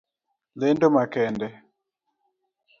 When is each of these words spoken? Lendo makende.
Lendo 0.59 0.87
makende. 0.97 1.47